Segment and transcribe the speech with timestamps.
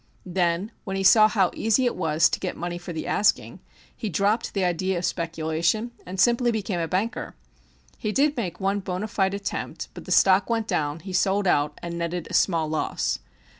[0.25, 3.59] Then when he saw how easy it was to get money for the asking,
[3.95, 7.35] he dropped the idea of speculation and simply became a banker.
[7.99, 11.77] He did make one bona fide attempt, but the stock went down, he sold out
[11.83, 13.19] and netted a small loss.